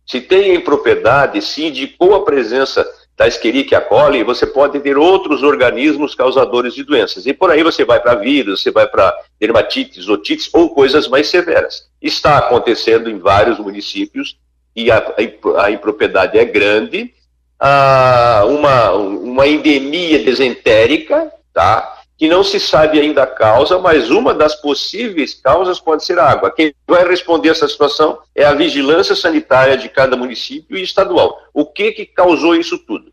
se 0.07 0.21
tem 0.21 0.55
impropriedade, 0.55 1.41
se 1.41 1.65
indicou 1.65 2.15
a 2.15 2.25
presença 2.25 2.87
da 3.17 3.29
Escherichia 3.29 3.81
coli, 3.81 4.25
você 4.25 4.45
pode 4.47 4.81
ter 4.81 4.97
outros 4.97 5.43
organismos 5.43 6.15
causadores 6.15 6.75
de 6.75 6.83
doenças. 6.83 7.27
E 7.27 7.33
por 7.33 7.51
aí 7.51 7.63
você 7.63 7.85
vai 7.85 8.01
para 8.01 8.17
vírus, 8.17 8.63
você 8.63 8.71
vai 8.71 8.87
para 8.87 9.17
dermatites, 9.39 10.09
otites 10.09 10.51
ou 10.53 10.71
coisas 10.71 11.07
mais 11.07 11.29
severas. 11.29 11.89
Está 12.03 12.39
acontecendo 12.39 13.09
em 13.09 13.19
vários 13.19 13.59
municípios 13.59 14.37
e 14.75 14.91
a, 14.91 15.15
a 15.59 15.71
impropriedade 15.71 16.37
é 16.37 16.45
grande, 16.45 17.15
ah, 17.59 18.45
uma, 18.49 18.93
uma 18.93 19.47
endemia 19.47 20.19
desentérica, 20.19 21.33
tá? 21.53 22.03
Que 22.25 22.29
não 22.29 22.43
se 22.43 22.59
sabe 22.59 22.99
ainda 22.99 23.25
a 23.25 23.27
causa, 23.27 23.79
mas 23.79 24.09
uma 24.09 24.33
das 24.33 24.55
possíveis 24.55 25.35
causas 25.35 25.79
pode 25.79 26.07
ser 26.07 26.19
a 26.19 26.25
água. 26.27 26.51
Quem 26.51 26.75
vai 26.89 27.07
responder 27.07 27.51
essa 27.51 27.69
situação 27.69 28.19
é 28.35 28.47
a 28.47 28.55
vigilância 28.55 29.15
sanitária 29.15 29.77
de 29.77 29.91
cada 29.91 30.17
município 30.17 30.75
e 30.75 30.83
estadual. 30.83 31.39
O 31.53 31.67
que 31.67 31.93
que 31.93 32.07
causou 32.07 32.57
isso 32.57 32.79
tudo? 32.79 33.13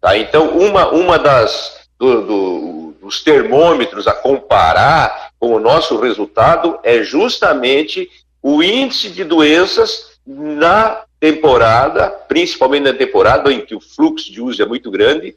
Tá? 0.00 0.16
Então, 0.16 0.50
uma, 0.50 0.90
uma 0.90 1.18
das 1.18 1.88
do, 1.98 2.22
do, 2.22 2.94
dos 3.00 3.24
termômetros 3.24 4.06
a 4.06 4.12
comparar 4.12 5.30
com 5.40 5.52
o 5.52 5.58
nosso 5.58 5.98
resultado 5.98 6.78
é 6.84 7.02
justamente 7.02 8.08
o 8.40 8.62
índice 8.62 9.08
de 9.08 9.24
doenças 9.24 10.20
na 10.24 11.02
temporada, 11.18 12.10
principalmente 12.28 12.84
na 12.84 12.94
temporada 12.94 13.52
em 13.52 13.66
que 13.66 13.74
o 13.74 13.80
fluxo 13.80 14.30
de 14.30 14.40
uso 14.40 14.62
é 14.62 14.66
muito 14.66 14.88
grande, 14.88 15.34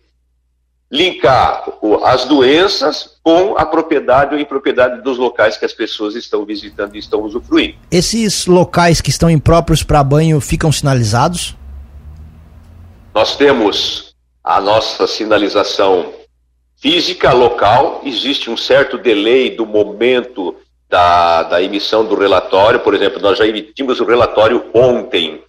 linkar 0.91 1.65
as 2.03 2.25
doenças 2.25 3.17
com 3.23 3.55
a 3.55 3.65
propriedade 3.65 4.33
ou 4.33 4.41
impropriedade 4.41 5.01
dos 5.01 5.17
locais 5.17 5.55
que 5.55 5.65
as 5.65 5.73
pessoas 5.73 6.15
estão 6.15 6.43
visitando 6.45 6.95
e 6.95 6.99
estão 6.99 7.21
usufruindo. 7.21 7.77
Esses 7.91 8.47
locais 8.47 8.99
que 8.99 9.09
estão 9.09 9.29
impróprios 9.29 9.83
para 9.83 10.03
banho 10.03 10.41
ficam 10.41 10.71
sinalizados? 10.71 11.55
Nós 13.13 13.35
temos 13.35 14.15
a 14.43 14.59
nossa 14.59 15.05
sinalização 15.05 16.11
física 16.77 17.33
local, 17.33 18.01
existe 18.03 18.49
um 18.49 18.57
certo 18.57 18.97
delay 18.97 19.55
do 19.55 19.65
momento 19.65 20.55
da, 20.89 21.43
da 21.43 21.61
emissão 21.61 22.05
do 22.05 22.15
relatório, 22.15 22.79
por 22.79 22.95
exemplo, 22.95 23.21
nós 23.21 23.37
já 23.37 23.45
emitimos 23.45 23.99
o 23.99 24.05
relatório 24.05 24.65
ontem, 24.73 25.43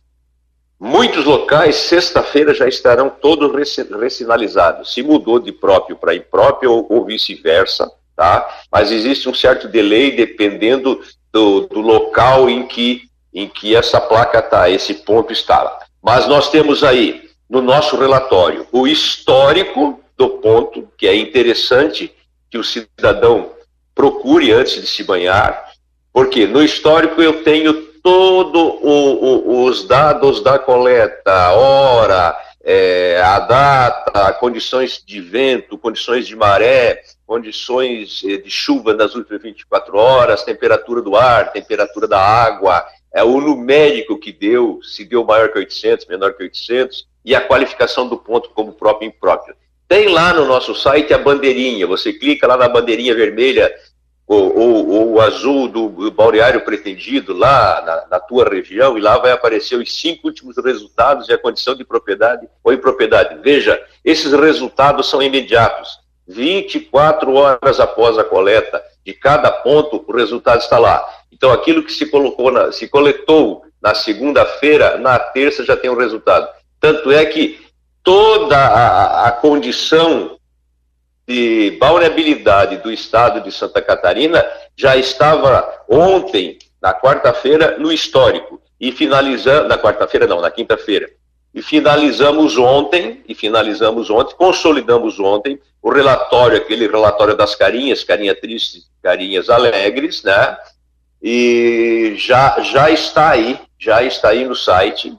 Muitos 1.00 1.24
locais, 1.24 1.76
sexta-feira, 1.76 2.52
já 2.52 2.68
estarão 2.68 3.08
todos 3.08 3.50
ressinalizados. 3.98 4.92
Se 4.92 5.02
mudou 5.02 5.38
de 5.38 5.50
próprio 5.50 5.96
para 5.96 6.14
impróprio 6.14 6.70
ou, 6.70 6.86
ou 6.90 7.06
vice-versa, 7.06 7.90
tá? 8.14 8.46
Mas 8.70 8.92
existe 8.92 9.26
um 9.26 9.32
certo 9.32 9.66
delay 9.66 10.10
dependendo 10.10 11.00
do, 11.32 11.62
do 11.62 11.80
local 11.80 12.50
em 12.50 12.66
que, 12.66 13.04
em 13.32 13.48
que 13.48 13.74
essa 13.74 13.98
placa 13.98 14.40
está, 14.40 14.68
esse 14.68 14.92
ponto 14.92 15.32
está. 15.32 15.78
Mas 16.02 16.28
nós 16.28 16.50
temos 16.50 16.84
aí, 16.84 17.30
no 17.48 17.62
nosso 17.62 17.96
relatório, 17.96 18.66
o 18.70 18.86
histórico 18.86 19.98
do 20.18 20.28
ponto, 20.28 20.86
que 20.98 21.06
é 21.06 21.16
interessante 21.16 22.14
que 22.50 22.58
o 22.58 22.62
cidadão 22.62 23.52
procure 23.94 24.52
antes 24.52 24.74
de 24.74 24.86
se 24.86 25.02
banhar, 25.02 25.64
porque 26.12 26.46
no 26.46 26.62
histórico 26.62 27.22
eu 27.22 27.42
tenho 27.42 27.88
todos 28.02 28.78
os 28.82 29.86
dados 29.86 30.42
da 30.42 30.58
coleta, 30.58 31.52
hora, 31.52 32.36
é, 32.62 33.20
a 33.22 33.38
data, 33.40 34.32
condições 34.34 35.02
de 35.04 35.20
vento, 35.20 35.78
condições 35.78 36.26
de 36.26 36.36
maré, 36.36 37.02
condições 37.26 38.22
eh, 38.24 38.38
de 38.38 38.50
chuva 38.50 38.92
nas 38.92 39.14
últimas 39.14 39.40
24 39.40 39.96
horas, 39.96 40.42
temperatura 40.42 41.00
do 41.00 41.16
ar, 41.16 41.52
temperatura 41.52 42.08
da 42.08 42.20
água, 42.20 42.84
é, 43.12 43.22
o 43.22 43.40
numérico 43.40 44.18
que 44.18 44.32
deu, 44.32 44.80
se 44.82 45.04
deu 45.04 45.24
maior 45.24 45.50
que 45.50 45.58
800, 45.58 46.06
menor 46.06 46.34
que 46.34 46.42
800, 46.42 47.06
e 47.24 47.34
a 47.34 47.40
qualificação 47.40 48.08
do 48.08 48.18
ponto 48.18 48.50
como 48.50 48.72
próprio 48.72 49.06
e 49.06 49.08
impróprio. 49.08 49.54
Tem 49.88 50.08
lá 50.08 50.32
no 50.32 50.44
nosso 50.44 50.74
site 50.74 51.12
a 51.12 51.18
bandeirinha, 51.18 51.86
você 51.86 52.12
clica 52.12 52.46
lá 52.46 52.56
na 52.56 52.68
bandeirinha 52.68 53.14
vermelha 53.14 53.72
ou, 54.30 54.56
ou, 54.56 54.88
ou 54.88 55.12
o 55.14 55.20
azul 55.20 55.66
do, 55.66 56.08
balneário 56.12 56.64
pretendido 56.64 57.36
lá 57.36 57.82
na, 57.84 58.06
na, 58.12 58.20
tua 58.20 58.48
região, 58.48 58.96
e 58.96 59.00
lá 59.00 59.18
vai 59.18 59.32
aparecer 59.32 59.74
os 59.74 59.92
cinco 59.92 60.28
últimos 60.28 60.56
resultados 60.56 61.28
e 61.28 61.32
a 61.32 61.38
condição 61.38 61.74
de 61.74 61.84
propriedade 61.84 62.46
ou 62.62 62.72
impropriedade. 62.72 63.40
Veja, 63.42 63.82
esses 64.04 64.32
resultados 64.32 65.10
são 65.10 65.20
imediatos. 65.20 65.98
24 66.28 67.34
horas 67.34 67.80
após 67.80 68.16
a 68.18 68.22
coleta 68.22 68.80
de 69.04 69.12
cada 69.14 69.50
ponto, 69.50 70.04
o 70.06 70.12
resultado 70.12 70.60
está 70.60 70.78
lá. 70.78 71.04
Então, 71.32 71.50
aquilo 71.50 71.82
que 71.82 71.90
se 71.90 72.06
colocou, 72.06 72.52
na, 72.52 72.70
se 72.70 72.86
coletou 72.86 73.64
na 73.82 73.96
segunda-feira, 73.96 74.96
na 74.96 75.18
terça 75.18 75.64
já 75.64 75.76
tem 75.76 75.90
o 75.90 75.94
um 75.94 75.98
resultado. 75.98 76.48
Tanto 76.78 77.10
é 77.10 77.26
que 77.26 77.58
toda 78.04 78.56
a, 78.56 79.26
a 79.26 79.32
condição 79.32 80.38
de 81.30 81.78
vulnerabilidade 81.80 82.78
do 82.78 82.90
estado 82.90 83.40
de 83.40 83.52
Santa 83.52 83.80
Catarina 83.80 84.44
já 84.76 84.96
estava 84.96 85.84
ontem, 85.88 86.58
na 86.82 86.92
quarta-feira, 86.92 87.78
no 87.78 87.92
histórico, 87.92 88.60
e 88.80 88.90
finalizando, 88.90 89.68
na 89.68 89.78
quarta-feira 89.78 90.26
não, 90.26 90.40
na 90.40 90.50
quinta-feira, 90.50 91.08
e 91.54 91.62
finalizamos 91.62 92.58
ontem, 92.58 93.22
e 93.28 93.34
finalizamos 93.34 94.10
ontem, 94.10 94.34
consolidamos 94.34 95.20
ontem 95.20 95.60
o 95.80 95.92
relatório, 95.92 96.56
aquele 96.56 96.88
relatório 96.88 97.36
das 97.36 97.54
carinhas, 97.54 98.02
carinha 98.02 98.34
tristes, 98.34 98.90
carinhas 99.00 99.48
alegres, 99.48 100.24
né? 100.24 100.58
E 101.22 102.14
já, 102.16 102.60
já 102.60 102.90
está 102.90 103.30
aí, 103.30 103.56
já 103.78 104.02
está 104.02 104.30
aí 104.30 104.44
no 104.44 104.56
site. 104.56 105.16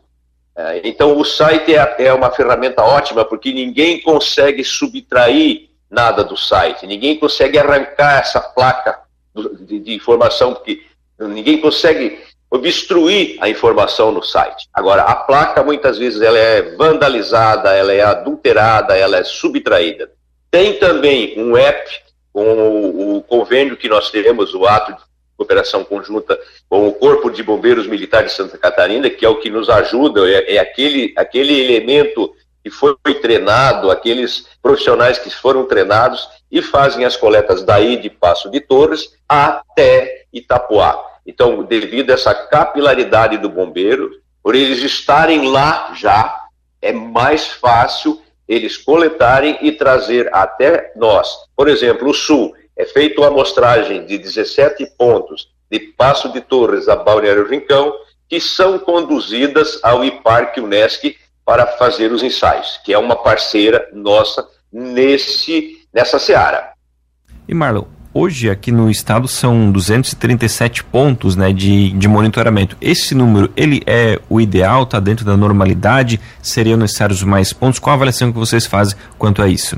É, 0.57 0.81
então 0.83 1.17
o 1.17 1.23
site 1.23 1.73
é, 1.73 1.95
é 1.99 2.13
uma 2.13 2.31
ferramenta 2.31 2.83
ótima 2.83 3.23
porque 3.23 3.53
ninguém 3.53 4.01
consegue 4.01 4.61
subtrair 4.63 5.70
nada 5.91 6.23
do 6.23 6.37
site, 6.37 6.87
ninguém 6.87 7.19
consegue 7.19 7.59
arrancar 7.59 8.21
essa 8.21 8.39
placa 8.39 8.99
de, 9.59 9.79
de 9.79 9.93
informação, 9.93 10.53
porque 10.53 10.81
ninguém 11.19 11.59
consegue 11.59 12.17
obstruir 12.49 13.37
a 13.39 13.49
informação 13.49 14.11
no 14.11 14.23
site. 14.23 14.67
Agora, 14.73 15.03
a 15.03 15.15
placa 15.15 15.63
muitas 15.63 15.97
vezes 15.97 16.21
ela 16.21 16.37
é 16.37 16.61
vandalizada, 16.75 17.73
ela 17.73 17.93
é 17.93 18.01
adulterada, 18.01 18.95
ela 18.95 19.17
é 19.17 19.23
subtraída. 19.23 20.11
Tem 20.49 20.73
também 20.73 21.33
um 21.37 21.55
app 21.55 21.89
com 22.33 22.43
o, 22.43 23.17
o 23.17 23.21
convênio 23.23 23.77
que 23.77 23.87
nós 23.87 24.09
teremos, 24.09 24.53
o 24.53 24.65
ato 24.65 24.93
de 24.93 24.99
cooperação 25.37 25.83
conjunta 25.83 26.37
com 26.69 26.87
o 26.87 26.93
Corpo 26.93 27.29
de 27.29 27.41
Bombeiros 27.41 27.87
Militares 27.87 28.31
de 28.31 28.37
Santa 28.37 28.57
Catarina, 28.57 29.09
que 29.09 29.25
é 29.25 29.29
o 29.29 29.39
que 29.39 29.49
nos 29.49 29.69
ajuda, 29.69 30.29
é, 30.29 30.55
é 30.55 30.59
aquele, 30.59 31.13
aquele 31.17 31.59
elemento 31.59 32.33
que 32.63 32.69
foi 32.69 32.95
treinado, 33.21 33.89
aqueles 33.89 34.47
profissionais 34.61 35.17
que 35.17 35.29
foram 35.29 35.65
treinados 35.65 36.27
e 36.51 36.61
fazem 36.61 37.05
as 37.05 37.15
coletas 37.15 37.63
daí 37.63 37.97
de 37.97 38.09
Passo 38.09 38.49
de 38.49 38.59
Torres 38.59 39.13
até 39.27 40.25
Itapuá. 40.31 41.03
Então, 41.25 41.63
devido 41.63 42.11
a 42.11 42.13
essa 42.13 42.33
capilaridade 42.33 43.37
do 43.37 43.49
bombeiro, 43.49 44.11
por 44.43 44.55
eles 44.55 44.81
estarem 44.83 45.49
lá 45.49 45.93
já, 45.95 46.45
é 46.81 46.91
mais 46.91 47.47
fácil 47.47 48.21
eles 48.47 48.77
coletarem 48.77 49.57
e 49.61 49.71
trazer 49.71 50.29
até 50.33 50.91
nós. 50.95 51.29
Por 51.55 51.67
exemplo, 51.67 52.09
o 52.09 52.13
Sul, 52.13 52.53
é 52.77 52.85
feita 52.85 53.21
uma 53.21 53.27
amostragem 53.27 54.05
de 54.05 54.17
17 54.17 54.85
pontos 54.97 55.49
de 55.69 55.79
Passo 55.79 56.31
de 56.33 56.41
Torres 56.41 56.89
a 56.89 56.95
Balneário 56.95 57.47
Rincão, 57.47 57.93
que 58.27 58.41
são 58.41 58.79
conduzidas 58.79 59.79
ao 59.83 60.03
IPARC 60.03 60.59
Unesc 60.59 61.15
para 61.51 61.67
fazer 61.67 62.13
os 62.13 62.23
ensaios, 62.23 62.79
que 62.81 62.93
é 62.93 62.97
uma 62.97 63.13
parceira 63.13 63.89
nossa 63.91 64.47
nesse, 64.71 65.85
nessa 65.93 66.17
seara. 66.17 66.71
E 67.45 67.53
Marlon, 67.53 67.83
Hoje 68.13 68.49
aqui 68.49 68.73
no 68.73 68.89
estado 68.89 69.25
são 69.25 69.71
237 69.71 70.83
pontos 70.83 71.37
né, 71.37 71.53
de, 71.53 71.91
de 71.91 72.07
monitoramento. 72.09 72.75
Esse 72.81 73.15
número, 73.15 73.49
ele 73.55 73.81
é 73.85 74.19
o 74.29 74.39
ideal, 74.41 74.83
está 74.83 74.99
dentro 74.99 75.25
da 75.25 75.37
normalidade? 75.37 76.19
Seriam 76.41 76.77
necessários 76.77 77.23
mais 77.23 77.53
pontos? 77.53 77.79
Qual 77.79 77.93
a 77.93 77.95
avaliação 77.95 78.31
que 78.31 78.37
vocês 78.37 78.65
fazem 78.65 78.97
quanto 79.17 79.41
a 79.41 79.47
isso? 79.47 79.77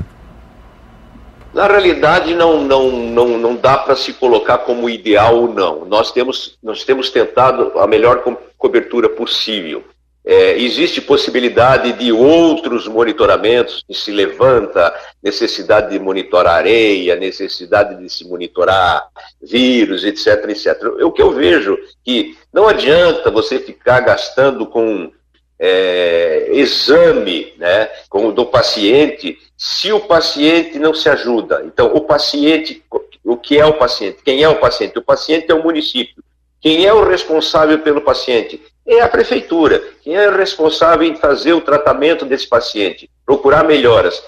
Na 1.52 1.68
realidade, 1.68 2.34
não, 2.34 2.64
não, 2.64 2.90
não, 2.90 3.38
não 3.38 3.54
dá 3.54 3.78
para 3.78 3.94
se 3.94 4.12
colocar 4.12 4.58
como 4.58 4.90
ideal 4.90 5.36
ou 5.36 5.54
não. 5.54 5.84
Nós 5.84 6.10
temos, 6.10 6.58
nós 6.60 6.82
temos 6.82 7.10
tentado 7.10 7.78
a 7.78 7.86
melhor 7.86 8.22
co 8.22 8.36
cobertura 8.58 9.08
possível. 9.08 9.84
É, 10.26 10.58
existe 10.58 11.02
possibilidade 11.02 11.92
de 11.92 12.10
outros 12.10 12.88
monitoramentos 12.88 13.84
que 13.86 13.92
se 13.92 14.10
levanta, 14.10 14.94
necessidade 15.22 15.90
de 15.90 15.98
monitorar 15.98 16.54
areia, 16.54 17.14
necessidade 17.14 18.02
de 18.02 18.08
se 18.08 18.26
monitorar 18.26 19.06
vírus, 19.42 20.02
etc, 20.02 20.48
etc. 20.48 20.82
O 21.02 21.12
que 21.12 21.20
eu 21.20 21.30
vejo 21.30 21.78
que 22.02 22.38
não 22.50 22.66
adianta 22.66 23.30
você 23.30 23.58
ficar 23.58 24.00
gastando 24.00 24.66
com 24.66 25.12
é, 25.58 26.48
exame 26.52 27.52
né, 27.58 27.88
com, 28.08 28.32
do 28.32 28.46
paciente 28.46 29.38
se 29.56 29.92
o 29.92 30.00
paciente 30.00 30.78
não 30.78 30.94
se 30.94 31.08
ajuda. 31.08 31.62
Então, 31.66 31.94
o 31.94 32.00
paciente, 32.00 32.82
o 33.22 33.36
que 33.36 33.58
é 33.58 33.64
o 33.64 33.74
paciente? 33.74 34.18
Quem 34.24 34.42
é 34.42 34.48
o 34.48 34.58
paciente? 34.58 34.98
O 34.98 35.02
paciente 35.02 35.50
é 35.50 35.54
o 35.54 35.62
município. 35.62 36.22
Quem 36.60 36.86
é 36.86 36.92
o 36.92 37.06
responsável 37.06 37.78
pelo 37.80 38.00
paciente? 38.00 38.60
É 38.86 39.00
a 39.00 39.08
prefeitura. 39.08 39.82
Quem 40.02 40.16
é 40.16 40.30
responsável 40.30 41.06
em 41.06 41.16
fazer 41.16 41.52
o 41.52 41.60
tratamento 41.60 42.24
desse 42.24 42.48
paciente, 42.48 43.10
procurar 43.24 43.64
melhoras? 43.64 44.22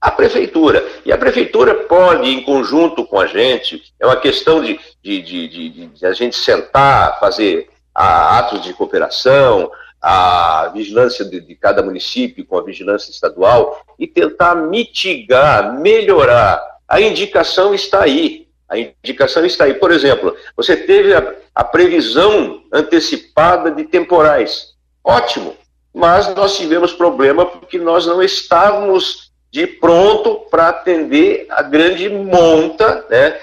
A 0.00 0.10
prefeitura. 0.10 0.86
E 1.04 1.12
a 1.12 1.18
prefeitura 1.18 1.74
pode, 1.74 2.28
em 2.28 2.42
conjunto 2.42 3.04
com 3.04 3.20
a 3.20 3.26
gente, 3.26 3.82
é 3.98 4.06
uma 4.06 4.16
questão 4.16 4.62
de, 4.62 4.78
de, 5.02 5.20
de, 5.22 5.48
de, 5.48 5.86
de 5.86 6.06
a 6.06 6.12
gente 6.12 6.36
sentar, 6.36 7.18
fazer 7.18 7.68
atos 7.94 8.62
de 8.62 8.72
cooperação, 8.72 9.70
a 10.00 10.70
vigilância 10.72 11.24
de, 11.24 11.40
de, 11.40 11.54
cada 11.56 11.82
município 11.82 12.46
com 12.46 12.56
a 12.56 12.62
vigilância 12.62 13.10
estadual 13.10 13.82
e 13.98 14.06
tentar 14.06 14.54
mitigar, 14.54 15.78
melhorar. 15.80 16.62
A 16.86 17.00
indicação 17.00 17.74
está 17.74 18.04
aí. 18.04 18.47
A 18.68 18.78
indicação 18.78 19.44
está 19.46 19.64
aí. 19.64 19.74
Por 19.74 19.90
exemplo, 19.90 20.36
você 20.56 20.76
teve 20.76 21.14
a, 21.14 21.34
a 21.54 21.64
previsão 21.64 22.62
antecipada 22.72 23.70
de 23.70 23.84
temporais. 23.84 24.74
Ótimo. 25.02 25.56
Mas 25.94 26.32
nós 26.34 26.56
tivemos 26.56 26.92
problema 26.92 27.46
porque 27.46 27.78
nós 27.78 28.06
não 28.06 28.22
estávamos 28.22 29.28
de 29.50 29.66
pronto 29.66 30.46
para 30.50 30.68
atender 30.68 31.46
a 31.48 31.62
grande 31.62 32.08
monta, 32.08 33.06
né, 33.08 33.40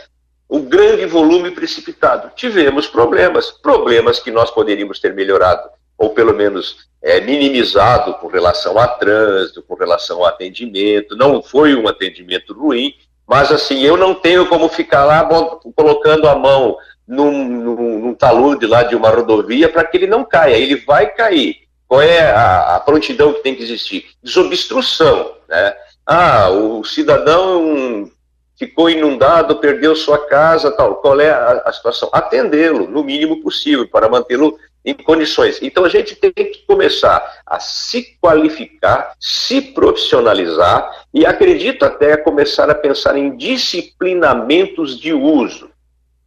o 0.47 0.59
grande 0.59 1.05
volume 1.05 1.51
precipitado. 1.51 2.31
Tivemos 2.35 2.87
problemas, 2.87 3.49
problemas 3.51 4.19
que 4.19 4.31
nós 4.31 4.51
poderíamos 4.51 4.99
ter 4.99 5.13
melhorado, 5.13 5.67
ou 5.97 6.11
pelo 6.11 6.33
menos 6.33 6.87
é, 7.01 7.19
minimizado 7.19 8.13
com 8.15 8.27
relação 8.27 8.77
a 8.77 8.87
trânsito, 8.87 9.63
com 9.63 9.75
relação 9.75 10.19
ao 10.19 10.25
atendimento. 10.25 11.15
Não 11.15 11.41
foi 11.41 11.75
um 11.75 11.87
atendimento 11.87 12.53
ruim, 12.53 12.93
mas 13.27 13.51
assim, 13.51 13.81
eu 13.81 13.97
não 13.97 14.13
tenho 14.13 14.47
como 14.47 14.69
ficar 14.69 15.03
lá 15.05 15.27
colocando 15.75 16.27
a 16.27 16.35
mão 16.35 16.77
num, 17.07 17.31
num, 17.31 17.99
num 17.99 18.13
talude 18.13 18.65
lá 18.65 18.83
de 18.83 18.95
uma 18.95 19.09
rodovia 19.09 19.69
para 19.69 19.83
que 19.83 19.97
ele 19.97 20.07
não 20.07 20.23
caia. 20.23 20.55
Ele 20.55 20.75
vai 20.75 21.07
cair. 21.07 21.65
Qual 21.87 22.01
é 22.01 22.31
a, 22.31 22.75
a, 22.75 22.79
prontidão 22.79 23.33
que 23.33 23.41
tem 23.41 23.55
que 23.55 23.63
existir? 23.63 24.05
Desobstrução. 24.23 25.33
Né? 25.47 25.75
Ah, 26.05 26.49
o 26.49 26.83
cidadão 26.83 28.09
ficou 28.57 28.89
inundado, 28.89 29.57
perdeu 29.57 29.95
sua 29.95 30.17
casa, 30.27 30.71
tal. 30.71 30.95
Qual 30.95 31.19
é 31.19 31.29
a, 31.29 31.63
a 31.65 31.73
situação? 31.73 32.09
Atendê-lo, 32.11 32.87
no 32.87 33.03
mínimo 33.03 33.41
possível, 33.41 33.87
para 33.87 34.09
mantê-lo 34.09 34.57
em 34.85 34.93
condições. 34.93 35.59
Então 35.61 35.83
a 35.83 35.89
gente 35.89 36.15
tem 36.15 36.31
que 36.31 36.63
começar 36.67 37.41
a 37.45 37.59
se 37.59 38.15
qualificar, 38.21 39.13
se 39.19 39.59
profissionalizar 39.59 41.07
e 41.13 41.25
acredito 41.25 41.83
até 41.83 42.15
começar 42.15 42.69
a 42.69 42.75
pensar 42.75 43.17
em 43.17 43.35
disciplinamentos 43.35 44.99
de 44.99 45.11
uso. 45.11 45.69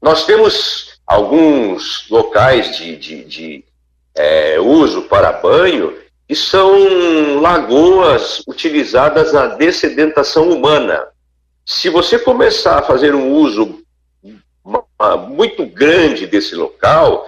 Nós 0.02 0.26
temos 0.26 0.98
alguns 1.06 2.06
locais 2.10 2.76
de, 2.76 2.96
de, 2.96 3.24
de 3.24 3.64
é, 4.14 4.58
uso 4.58 5.02
para 5.02 5.32
banho 5.32 5.96
que 6.26 6.34
são 6.34 7.40
lagoas 7.40 8.42
utilizadas 8.46 9.32
na 9.32 9.46
dessedentação 9.46 10.50
humana. 10.50 11.06
Se 11.64 11.88
você 11.88 12.18
começar 12.18 12.78
a 12.78 12.82
fazer 12.82 13.14
um 13.14 13.32
uso 13.32 13.82
muito 15.28 15.64
grande 15.64 16.26
desse 16.26 16.54
local, 16.54 17.26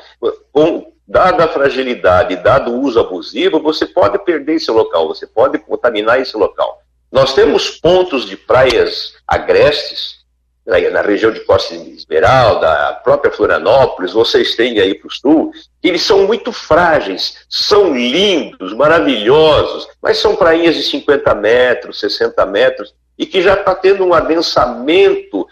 com, 0.52 0.89
dada 1.10 1.44
a 1.44 1.48
fragilidade, 1.48 2.36
dado 2.36 2.70
o 2.70 2.80
uso 2.80 3.00
abusivo, 3.00 3.60
você 3.60 3.84
pode 3.84 4.16
perder 4.20 4.54
esse 4.54 4.70
local, 4.70 5.08
você 5.08 5.26
pode 5.26 5.58
contaminar 5.58 6.20
esse 6.20 6.36
local. 6.36 6.80
Nós 7.10 7.34
temos 7.34 7.68
pontos 7.68 8.24
de 8.24 8.36
praias 8.36 9.14
agrestes, 9.26 10.20
na 10.64 11.00
região 11.00 11.32
de 11.32 11.40
Costa 11.40 11.74
Esmeralda, 11.74 12.70
a 12.70 12.92
própria 12.92 13.32
Florianópolis, 13.32 14.12
vocês 14.12 14.54
têm 14.54 14.78
aí 14.78 14.94
para 14.94 15.08
o 15.08 15.10
sul, 15.10 15.50
eles 15.82 16.02
são 16.02 16.28
muito 16.28 16.52
frágeis, 16.52 17.38
são 17.48 17.92
lindos, 17.92 18.72
maravilhosos, 18.72 19.88
mas 20.00 20.18
são 20.18 20.36
prainhas 20.36 20.76
de 20.76 20.84
50 20.84 21.34
metros, 21.34 21.98
60 21.98 22.46
metros, 22.46 22.94
e 23.18 23.26
que 23.26 23.42
já 23.42 23.54
está 23.54 23.74
tendo 23.74 24.04
um 24.04 24.14
adensamento 24.14 25.44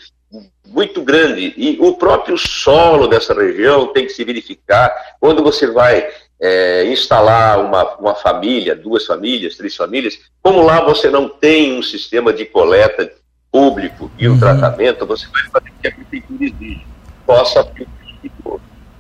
muito 0.67 1.03
grande. 1.03 1.55
E 1.57 1.79
o 1.81 1.95
próprio 1.95 2.37
solo 2.37 3.07
dessa 3.07 3.35
região 3.35 3.89
tem 3.89 4.07
que 4.07 4.13
se 4.13 4.25
verificar. 4.25 4.93
Quando 5.21 5.43
você 5.43 5.67
vai 5.67 6.09
é, 6.41 6.85
instalar 6.87 7.61
uma, 7.65 7.97
uma 7.97 8.15
família, 8.15 8.75
duas 8.75 9.07
famílias, 9.07 9.57
três 9.57 9.75
famílias, 9.75 10.19
como 10.43 10.63
lá 10.63 10.81
você 10.81 11.11
não 11.11 11.29
tem 11.29 11.79
um 11.79 11.83
sistema 11.83 12.33
de 12.33 12.45
coleta 12.45 13.11
público 13.51 14.11
e 14.19 14.29
um 14.29 14.33
uhum. 14.33 14.39
tratamento, 14.39 15.07
você 15.07 15.27
vai 15.29 15.43
fazer 15.51 15.71
o 15.71 15.81
que 15.81 15.89
a 15.89 15.93
prefeitura 15.93 16.45
exige. 16.45 16.87
Possa 17.27 17.63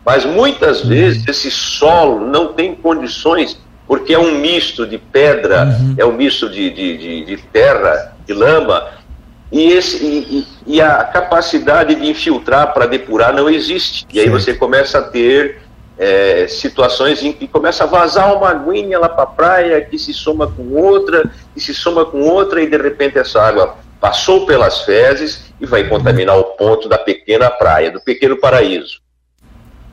mas 0.08 0.24
muitas 0.24 0.82
uhum. 0.82 0.88
vezes 0.88 1.28
esse 1.28 1.50
solo 1.50 2.26
não 2.26 2.54
tem 2.54 2.74
condições, 2.74 3.60
porque 3.86 4.14
é 4.14 4.18
um 4.18 4.38
misto 4.38 4.86
de 4.86 4.96
pedra, 4.96 5.66
uhum. 5.66 5.94
é 5.98 6.04
um 6.06 6.12
misto 6.12 6.48
de, 6.48 6.70
de, 6.70 6.96
de, 6.96 7.24
de 7.26 7.36
terra, 7.48 8.16
de 8.26 8.32
lama, 8.32 8.88
e, 9.50 9.72
esse, 9.72 10.04
e, 10.04 10.46
e, 10.66 10.80
a 10.80 11.04
capacidade 11.04 11.94
de 11.94 12.08
infiltrar 12.08 12.72
para 12.74 12.86
depurar 12.86 13.32
não 13.32 13.48
existe. 13.48 14.06
E 14.12 14.20
aí 14.20 14.28
você 14.28 14.52
começa 14.52 14.98
a 14.98 15.02
ter 15.02 15.62
é, 15.98 16.46
situações 16.46 17.22
em 17.22 17.32
que 17.32 17.48
começa 17.48 17.84
a 17.84 17.86
vazar 17.86 18.36
uma 18.36 18.50
aguinha 18.50 18.98
lá 18.98 19.08
para 19.08 19.24
a 19.24 19.26
praia, 19.26 19.80
que 19.80 19.98
se 19.98 20.12
soma 20.12 20.46
com 20.46 20.74
outra, 20.74 21.30
que 21.54 21.60
se 21.60 21.72
soma 21.72 22.04
com 22.04 22.20
outra, 22.22 22.62
e 22.62 22.68
de 22.68 22.76
repente 22.76 23.18
essa 23.18 23.40
água 23.40 23.76
passou 24.00 24.46
pelas 24.46 24.82
fezes 24.82 25.52
e 25.60 25.66
vai 25.66 25.88
contaminar 25.88 26.38
o 26.38 26.44
ponto 26.44 26.88
da 26.88 26.98
pequena 26.98 27.50
praia, 27.50 27.90
do 27.90 28.00
pequeno 28.00 28.36
paraíso. 28.36 29.00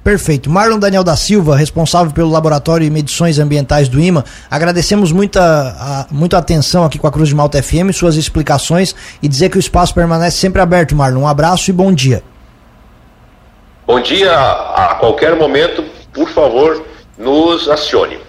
Perfeito. 0.06 0.52
Marlon 0.52 0.78
Daniel 0.78 1.04
da 1.04 1.16
Silva, 1.16 1.56
responsável 1.56 2.14
pelo 2.14 2.30
Laboratório 2.30 2.86
de 2.86 2.92
Medições 2.92 3.40
Ambientais 3.40 3.90
do 3.90 4.00
IMA, 4.00 4.24
agradecemos 4.52 5.12
muita, 5.12 5.42
a, 5.42 6.06
muita 6.12 6.38
atenção 6.38 6.86
aqui 6.86 7.00
com 7.00 7.08
a 7.08 7.12
Cruz 7.12 7.30
de 7.30 7.34
Malta 7.34 7.60
FM, 7.64 7.92
suas 7.92 8.16
explicações 8.16 8.96
e 9.20 9.28
dizer 9.28 9.50
que 9.50 9.58
o 9.58 9.60
espaço 9.60 9.96
permanece 9.96 10.38
sempre 10.38 10.62
aberto, 10.62 10.96
Marlon. 10.96 11.22
Um 11.22 11.28
abraço 11.28 11.72
e 11.72 11.74
bom 11.74 11.92
dia. 11.92 12.22
Bom 13.88 14.00
dia, 14.00 14.32
a 14.32 14.96
qualquer 15.00 15.36
momento, 15.36 15.84
por 16.14 16.30
favor, 16.30 16.86
nos 17.18 17.68
acione. 17.68 18.25